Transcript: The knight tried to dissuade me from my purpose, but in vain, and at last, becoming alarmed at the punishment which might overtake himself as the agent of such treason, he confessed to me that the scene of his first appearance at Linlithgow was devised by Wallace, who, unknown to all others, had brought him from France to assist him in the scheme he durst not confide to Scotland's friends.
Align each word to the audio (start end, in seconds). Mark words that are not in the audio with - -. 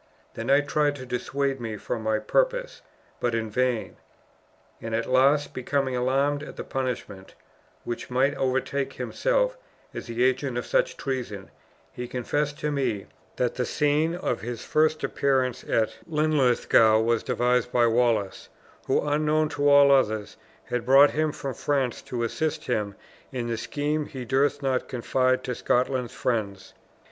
The 0.33 0.43
knight 0.43 0.67
tried 0.67 0.95
to 0.95 1.05
dissuade 1.05 1.61
me 1.61 1.77
from 1.77 2.01
my 2.01 2.17
purpose, 2.17 2.81
but 3.19 3.35
in 3.35 3.51
vain, 3.51 3.97
and 4.81 4.95
at 4.95 5.05
last, 5.05 5.53
becoming 5.53 5.95
alarmed 5.95 6.41
at 6.41 6.55
the 6.55 6.63
punishment 6.63 7.35
which 7.83 8.09
might 8.09 8.33
overtake 8.33 8.93
himself 8.93 9.57
as 9.93 10.07
the 10.07 10.23
agent 10.23 10.57
of 10.57 10.65
such 10.65 10.97
treason, 10.97 11.51
he 11.93 12.07
confessed 12.07 12.57
to 12.61 12.71
me 12.71 13.05
that 13.35 13.53
the 13.53 13.63
scene 13.63 14.15
of 14.15 14.41
his 14.41 14.65
first 14.65 15.03
appearance 15.03 15.63
at 15.65 15.95
Linlithgow 16.07 16.99
was 16.99 17.21
devised 17.21 17.71
by 17.71 17.85
Wallace, 17.85 18.49
who, 18.87 19.07
unknown 19.07 19.49
to 19.49 19.69
all 19.69 19.91
others, 19.91 20.35
had 20.63 20.83
brought 20.83 21.11
him 21.11 21.31
from 21.31 21.53
France 21.53 22.01
to 22.01 22.23
assist 22.23 22.65
him 22.65 22.95
in 23.31 23.45
the 23.45 23.55
scheme 23.55 24.07
he 24.07 24.25
durst 24.25 24.63
not 24.63 24.87
confide 24.87 25.43
to 25.43 25.53
Scotland's 25.53 26.11
friends. 26.15 26.73